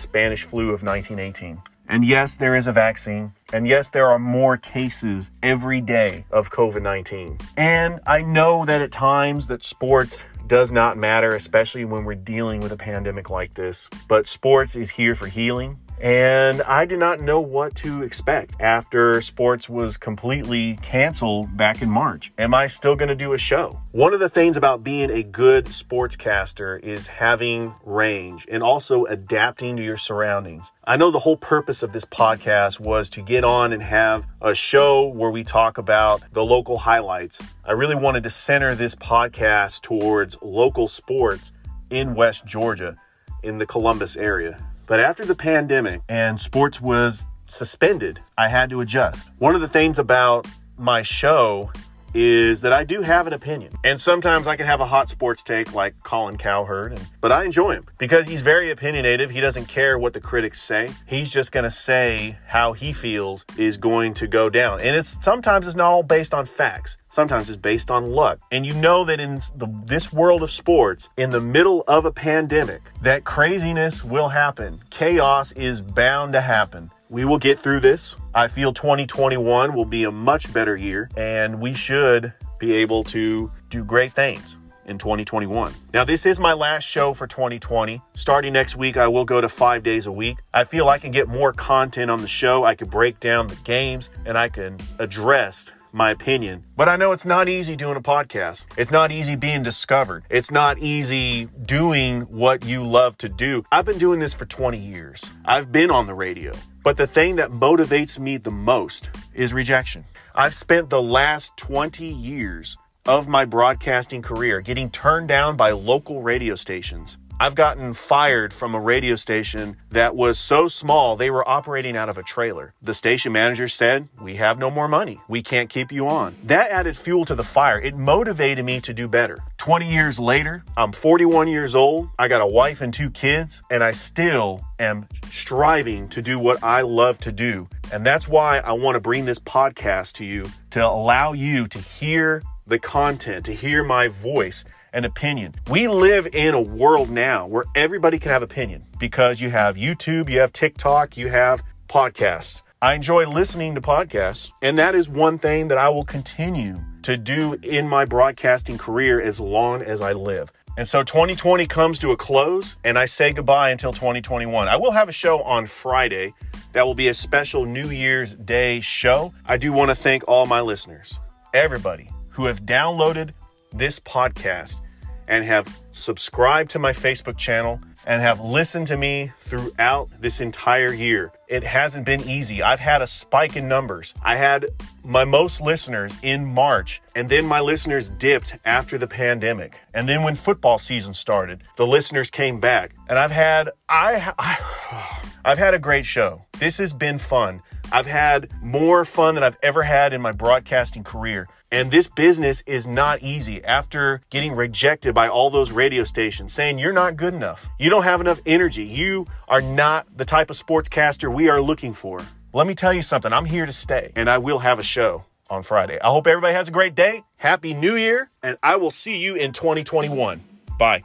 Spanish 0.00 0.42
flu 0.42 0.72
of 0.72 0.82
1918. 0.82 1.62
And 1.92 2.06
yes, 2.06 2.36
there 2.36 2.56
is 2.56 2.66
a 2.66 2.72
vaccine. 2.72 3.34
And 3.52 3.68
yes, 3.68 3.90
there 3.90 4.08
are 4.08 4.18
more 4.18 4.56
cases 4.56 5.30
every 5.42 5.82
day 5.82 6.24
of 6.30 6.48
COVID-19. 6.48 7.38
And 7.58 8.00
I 8.06 8.22
know 8.22 8.64
that 8.64 8.80
at 8.80 8.90
times 8.90 9.48
that 9.48 9.62
sports 9.62 10.24
does 10.46 10.72
not 10.72 10.96
matter, 10.96 11.34
especially 11.34 11.84
when 11.84 12.04
we're 12.04 12.14
dealing 12.14 12.60
with 12.60 12.72
a 12.72 12.78
pandemic 12.78 13.28
like 13.28 13.52
this. 13.52 13.90
But 14.08 14.26
sports 14.26 14.74
is 14.74 14.88
here 14.88 15.14
for 15.14 15.26
healing 15.26 15.78
and 16.00 16.62
I 16.62 16.84
did 16.84 16.98
not 16.98 17.20
know 17.20 17.40
what 17.40 17.74
to 17.76 18.02
expect 18.02 18.60
after 18.60 19.20
sports 19.20 19.68
was 19.68 19.96
completely 19.96 20.78
canceled 20.82 21.56
back 21.56 21.82
in 21.82 21.90
March. 21.90 22.32
Am 22.38 22.54
I 22.54 22.66
still 22.66 22.96
going 22.96 23.08
to 23.08 23.14
do 23.14 23.32
a 23.32 23.38
show? 23.38 23.80
One 23.92 24.14
of 24.14 24.20
the 24.20 24.28
things 24.28 24.56
about 24.56 24.82
being 24.82 25.10
a 25.10 25.22
good 25.22 25.66
sportscaster 25.66 26.82
is 26.82 27.06
having 27.06 27.74
range 27.84 28.46
and 28.50 28.62
also 28.62 29.04
adapting 29.04 29.76
to 29.76 29.82
your 29.82 29.96
surroundings. 29.96 30.72
I 30.84 30.96
know 30.96 31.10
the 31.10 31.18
whole 31.18 31.36
purpose 31.36 31.82
of 31.82 31.92
this 31.92 32.04
podcast 32.04 32.80
was 32.80 33.10
to 33.10 33.22
get 33.22 33.44
on 33.44 33.72
and 33.72 33.82
have 33.82 34.24
a 34.40 34.54
show 34.54 35.08
where 35.08 35.30
we 35.30 35.44
talk 35.44 35.78
about 35.78 36.22
the 36.32 36.44
local 36.44 36.78
highlights. 36.78 37.40
I 37.64 37.72
really 37.72 37.96
wanted 37.96 38.22
to 38.24 38.30
center 38.30 38.74
this 38.74 38.94
podcast 38.94 39.82
towards 39.82 40.36
local 40.42 40.88
sports 40.88 41.52
in 41.90 42.14
West 42.14 42.46
Georgia 42.46 42.96
in 43.42 43.58
the 43.58 43.66
Columbus 43.66 44.16
area. 44.16 44.58
But 44.86 45.00
after 45.00 45.24
the 45.24 45.34
pandemic 45.34 46.02
and 46.08 46.40
sports 46.40 46.80
was 46.80 47.26
suspended, 47.48 48.20
I 48.36 48.48
had 48.48 48.70
to 48.70 48.80
adjust. 48.80 49.28
One 49.38 49.54
of 49.54 49.60
the 49.60 49.68
things 49.68 49.98
about 49.98 50.46
my 50.76 51.02
show 51.02 51.70
is 52.14 52.60
that 52.60 52.72
I 52.72 52.84
do 52.84 53.02
have 53.02 53.26
an 53.26 53.32
opinion. 53.32 53.72
And 53.84 54.00
sometimes 54.00 54.46
I 54.46 54.56
can 54.56 54.66
have 54.66 54.80
a 54.80 54.86
hot 54.86 55.08
sports 55.08 55.42
take 55.42 55.72
like 55.72 55.94
Colin 56.02 56.36
Cowherd, 56.36 56.92
and, 56.92 57.08
but 57.20 57.32
I 57.32 57.44
enjoy 57.44 57.72
him 57.72 57.86
because 57.98 58.26
he's 58.26 58.42
very 58.42 58.74
opinionative. 58.74 59.30
He 59.30 59.40
doesn't 59.40 59.66
care 59.66 59.98
what 59.98 60.12
the 60.12 60.20
critics 60.20 60.60
say. 60.60 60.88
He's 61.06 61.30
just 61.30 61.52
going 61.52 61.64
to 61.64 61.70
say 61.70 62.38
how 62.46 62.72
he 62.72 62.92
feels 62.92 63.44
is 63.56 63.78
going 63.78 64.14
to 64.14 64.26
go 64.26 64.50
down. 64.50 64.80
And 64.80 64.96
it's 64.96 65.16
sometimes 65.22 65.66
it's 65.66 65.76
not 65.76 65.92
all 65.92 66.02
based 66.02 66.34
on 66.34 66.46
facts. 66.46 66.98
Sometimes 67.12 67.50
it's 67.50 67.58
based 67.58 67.90
on 67.90 68.06
luck. 68.06 68.38
And 68.52 68.64
you 68.64 68.72
know 68.72 69.04
that 69.04 69.20
in 69.20 69.42
the, 69.56 69.68
this 69.84 70.14
world 70.14 70.42
of 70.42 70.50
sports, 70.50 71.10
in 71.18 71.28
the 71.28 71.42
middle 71.42 71.84
of 71.86 72.06
a 72.06 72.10
pandemic, 72.10 72.80
that 73.02 73.24
craziness 73.24 74.02
will 74.02 74.30
happen. 74.30 74.80
Chaos 74.88 75.52
is 75.52 75.82
bound 75.82 76.32
to 76.32 76.40
happen. 76.40 76.90
We 77.10 77.26
will 77.26 77.38
get 77.38 77.60
through 77.60 77.80
this. 77.80 78.16
I 78.34 78.48
feel 78.48 78.72
2021 78.72 79.74
will 79.74 79.84
be 79.84 80.04
a 80.04 80.10
much 80.10 80.50
better 80.54 80.74
year, 80.74 81.10
and 81.14 81.60
we 81.60 81.74
should 81.74 82.32
be 82.58 82.72
able 82.72 83.04
to 83.04 83.52
do 83.68 83.84
great 83.84 84.14
things 84.14 84.56
in 84.86 84.96
2021. 84.96 85.74
Now, 85.92 86.04
this 86.04 86.24
is 86.24 86.40
my 86.40 86.54
last 86.54 86.84
show 86.84 87.12
for 87.12 87.26
2020. 87.26 88.00
Starting 88.14 88.54
next 88.54 88.76
week, 88.76 88.96
I 88.96 89.08
will 89.08 89.26
go 89.26 89.42
to 89.42 89.50
five 89.50 89.82
days 89.82 90.06
a 90.06 90.12
week. 90.12 90.38
I 90.54 90.64
feel 90.64 90.88
I 90.88 90.96
can 90.96 91.10
get 91.10 91.28
more 91.28 91.52
content 91.52 92.10
on 92.10 92.22
the 92.22 92.28
show. 92.28 92.64
I 92.64 92.74
can 92.74 92.88
break 92.88 93.20
down 93.20 93.48
the 93.48 93.56
games 93.56 94.08
and 94.24 94.38
I 94.38 94.48
can 94.48 94.78
address 94.98 95.72
my 95.92 96.10
opinion. 96.10 96.64
But 96.76 96.88
I 96.88 96.96
know 96.96 97.12
it's 97.12 97.24
not 97.24 97.48
easy 97.48 97.76
doing 97.76 97.96
a 97.96 98.00
podcast. 98.00 98.66
It's 98.76 98.90
not 98.90 99.12
easy 99.12 99.36
being 99.36 99.62
discovered. 99.62 100.24
It's 100.30 100.50
not 100.50 100.78
easy 100.78 101.46
doing 101.64 102.22
what 102.22 102.64
you 102.64 102.84
love 102.84 103.18
to 103.18 103.28
do. 103.28 103.62
I've 103.70 103.84
been 103.84 103.98
doing 103.98 104.18
this 104.18 104.34
for 104.34 104.46
20 104.46 104.78
years. 104.78 105.22
I've 105.44 105.70
been 105.70 105.90
on 105.90 106.06
the 106.06 106.14
radio. 106.14 106.52
But 106.82 106.96
the 106.96 107.06
thing 107.06 107.36
that 107.36 107.50
motivates 107.50 108.18
me 108.18 108.38
the 108.38 108.50
most 108.50 109.10
is 109.34 109.52
rejection. 109.52 110.04
I've 110.34 110.54
spent 110.54 110.90
the 110.90 111.02
last 111.02 111.56
20 111.58 112.06
years 112.06 112.76
of 113.06 113.28
my 113.28 113.44
broadcasting 113.44 114.22
career 114.22 114.60
getting 114.60 114.88
turned 114.90 115.28
down 115.28 115.56
by 115.56 115.72
local 115.72 116.22
radio 116.22 116.54
stations 116.54 117.18
I've 117.42 117.56
gotten 117.56 117.92
fired 117.92 118.52
from 118.52 118.76
a 118.76 118.80
radio 118.80 119.16
station 119.16 119.76
that 119.90 120.14
was 120.14 120.38
so 120.38 120.68
small 120.68 121.16
they 121.16 121.28
were 121.28 121.48
operating 121.48 121.96
out 121.96 122.08
of 122.08 122.16
a 122.16 122.22
trailer. 122.22 122.72
The 122.82 122.94
station 122.94 123.32
manager 123.32 123.66
said, 123.66 124.08
We 124.20 124.36
have 124.36 124.60
no 124.60 124.70
more 124.70 124.86
money. 124.86 125.20
We 125.26 125.42
can't 125.42 125.68
keep 125.68 125.90
you 125.90 126.06
on. 126.06 126.36
That 126.44 126.70
added 126.70 126.96
fuel 126.96 127.24
to 127.24 127.34
the 127.34 127.42
fire. 127.42 127.80
It 127.80 127.96
motivated 127.96 128.64
me 128.64 128.80
to 128.82 128.94
do 128.94 129.08
better. 129.08 129.38
20 129.58 129.92
years 129.92 130.20
later, 130.20 130.62
I'm 130.76 130.92
41 130.92 131.48
years 131.48 131.74
old. 131.74 132.10
I 132.16 132.28
got 132.28 132.42
a 132.42 132.46
wife 132.46 132.80
and 132.80 132.94
two 132.94 133.10
kids, 133.10 133.60
and 133.72 133.82
I 133.82 133.90
still 133.90 134.64
am 134.78 135.08
striving 135.28 136.08
to 136.10 136.22
do 136.22 136.38
what 136.38 136.62
I 136.62 136.82
love 136.82 137.18
to 137.22 137.32
do. 137.32 137.66
And 137.92 138.06
that's 138.06 138.28
why 138.28 138.58
I 138.58 138.70
want 138.74 138.94
to 138.94 139.00
bring 139.00 139.24
this 139.24 139.40
podcast 139.40 140.12
to 140.18 140.24
you 140.24 140.46
to 140.70 140.86
allow 140.86 141.32
you 141.32 141.66
to 141.66 141.80
hear 141.80 142.44
the 142.68 142.78
content, 142.78 143.44
to 143.46 143.52
hear 143.52 143.82
my 143.82 144.06
voice 144.06 144.64
an 144.92 145.04
opinion. 145.04 145.54
We 145.70 145.88
live 145.88 146.26
in 146.34 146.54
a 146.54 146.60
world 146.60 147.10
now 147.10 147.46
where 147.46 147.64
everybody 147.74 148.18
can 148.18 148.30
have 148.30 148.42
opinion 148.42 148.84
because 148.98 149.40
you 149.40 149.50
have 149.50 149.76
YouTube, 149.76 150.28
you 150.28 150.40
have 150.40 150.52
TikTok, 150.52 151.16
you 151.16 151.28
have 151.28 151.62
podcasts. 151.88 152.62
I 152.80 152.94
enjoy 152.94 153.28
listening 153.28 153.74
to 153.76 153.80
podcasts, 153.80 154.50
and 154.60 154.76
that 154.78 154.94
is 154.94 155.08
one 155.08 155.38
thing 155.38 155.68
that 155.68 155.78
I 155.78 155.88
will 155.88 156.04
continue 156.04 156.82
to 157.02 157.16
do 157.16 157.54
in 157.62 157.88
my 157.88 158.04
broadcasting 158.04 158.78
career 158.78 159.20
as 159.20 159.38
long 159.38 159.82
as 159.82 160.00
I 160.00 160.12
live. 160.12 160.50
And 160.76 160.88
so 160.88 161.02
2020 161.02 161.66
comes 161.66 161.98
to 161.98 162.12
a 162.12 162.16
close, 162.16 162.76
and 162.82 162.98
I 162.98 163.04
say 163.04 163.32
goodbye 163.32 163.70
until 163.70 163.92
2021. 163.92 164.68
I 164.68 164.76
will 164.76 164.90
have 164.90 165.08
a 165.08 165.12
show 165.12 165.42
on 165.42 165.66
Friday 165.66 166.32
that 166.72 166.86
will 166.86 166.94
be 166.94 167.08
a 167.08 167.14
special 167.14 167.66
New 167.66 167.90
Year's 167.90 168.34
Day 168.34 168.80
show. 168.80 169.34
I 169.44 169.58
do 169.58 169.72
want 169.72 169.90
to 169.90 169.94
thank 169.94 170.26
all 170.26 170.46
my 170.46 170.62
listeners, 170.62 171.20
everybody 171.52 172.10
who 172.30 172.46
have 172.46 172.62
downloaded 172.62 173.32
this 173.72 174.00
podcast 174.00 174.80
and 175.28 175.44
have 175.44 175.78
subscribed 175.90 176.70
to 176.72 176.78
my 176.78 176.92
Facebook 176.92 177.36
channel 177.36 177.80
and 178.06 178.20
have 178.20 178.40
listened 178.40 178.86
to 178.88 178.96
me 178.96 179.32
throughout 179.38 180.10
this 180.20 180.40
entire 180.40 180.92
year. 180.92 181.32
It 181.48 181.62
hasn't 181.62 182.04
been 182.04 182.20
easy. 182.22 182.62
I've 182.62 182.80
had 182.80 183.02
a 183.02 183.06
spike 183.06 183.56
in 183.56 183.68
numbers. 183.68 184.14
I 184.22 184.36
had 184.36 184.66
my 185.04 185.24
most 185.24 185.60
listeners 185.60 186.14
in 186.22 186.44
March, 186.44 187.00
and 187.14 187.28
then 187.28 187.46
my 187.46 187.60
listeners 187.60 188.08
dipped 188.08 188.56
after 188.64 188.98
the 188.98 189.06
pandemic. 189.06 189.78
And 189.94 190.08
then 190.08 190.22
when 190.22 190.34
football 190.34 190.78
season 190.78 191.14
started, 191.14 191.62
the 191.76 191.86
listeners 191.86 192.30
came 192.30 192.58
back. 192.58 192.94
And 193.08 193.18
I've 193.18 193.30
had 193.30 193.70
I, 193.88 194.32
I 194.38 195.18
I've 195.44 195.58
had 195.58 195.74
a 195.74 195.78
great 195.78 196.06
show. 196.06 196.44
This 196.58 196.78
has 196.78 196.92
been 196.92 197.18
fun. 197.18 197.62
I've 197.90 198.06
had 198.06 198.50
more 198.62 199.04
fun 199.04 199.34
than 199.34 199.44
I've 199.44 199.58
ever 199.62 199.82
had 199.82 200.12
in 200.12 200.22
my 200.22 200.32
broadcasting 200.32 201.04
career. 201.04 201.46
And 201.72 201.90
this 201.90 202.06
business 202.06 202.62
is 202.66 202.86
not 202.86 203.22
easy 203.22 203.64
after 203.64 204.20
getting 204.28 204.52
rejected 204.52 205.14
by 205.14 205.28
all 205.28 205.48
those 205.48 205.72
radio 205.72 206.04
stations 206.04 206.52
saying 206.52 206.78
you're 206.78 206.92
not 206.92 207.16
good 207.16 207.32
enough. 207.32 207.66
You 207.78 207.88
don't 207.88 208.02
have 208.02 208.20
enough 208.20 208.42
energy. 208.44 208.84
You 208.84 209.26
are 209.48 209.62
not 209.62 210.06
the 210.14 210.26
type 210.26 210.50
of 210.50 210.56
sportscaster 210.56 211.34
we 211.34 211.48
are 211.48 211.62
looking 211.62 211.94
for. 211.94 212.20
Let 212.52 212.66
me 212.66 212.74
tell 212.74 212.92
you 212.92 213.00
something. 213.00 213.32
I'm 213.32 213.46
here 213.46 213.64
to 213.64 213.72
stay 213.72 214.12
and 214.14 214.28
I 214.28 214.36
will 214.36 214.58
have 214.58 214.78
a 214.78 214.82
show 214.82 215.24
on 215.48 215.62
Friday. 215.62 215.98
I 215.98 216.08
hope 216.08 216.26
everybody 216.26 216.52
has 216.52 216.68
a 216.68 216.72
great 216.72 216.94
day. 216.94 217.24
Happy 217.36 217.72
New 217.72 217.96
Year. 217.96 218.28
And 218.42 218.58
I 218.62 218.76
will 218.76 218.90
see 218.90 219.16
you 219.16 219.34
in 219.34 219.54
2021. 219.54 220.44
Bye. 220.78 221.02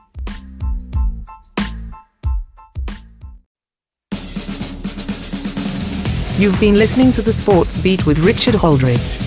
You've 6.38 6.60
been 6.60 6.75
listening 6.75 7.13
to 7.13 7.21
the 7.21 7.32
Sports 7.32 7.77
Beat 7.77 8.06
with 8.06 8.19
Richard 8.19 8.56
Holdridge. 8.56 9.26